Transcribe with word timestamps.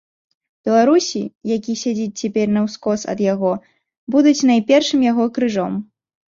Беларусі, 0.69 1.21
які 1.51 1.75
сядзіць 1.83 2.19
цяпер 2.23 2.47
наўскос 2.57 2.99
ад 3.15 3.19
яго, 3.33 3.53
будуць 4.19 4.37
найпершым 4.55 5.09
яго 5.13 5.31
крыжом. 5.41 5.73